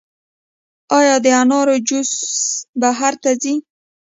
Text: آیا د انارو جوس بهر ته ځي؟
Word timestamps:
آیا 0.97 1.15
د 1.25 1.27
انارو 1.41 1.75
جوس 1.87 2.11
بهر 2.81 3.13
ته 3.23 3.31
ځي؟ 3.41 3.55